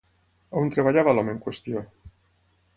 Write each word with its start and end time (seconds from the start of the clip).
On 0.61 0.71
treballava 0.77 1.15
l'home 1.17 1.35
en 1.37 1.45
qüestió? 1.45 1.87